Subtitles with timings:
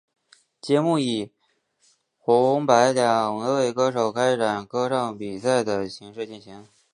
[0.59, 1.31] 节目以
[2.17, 6.67] 红白两队歌手展开歌唱比赛的形式进行。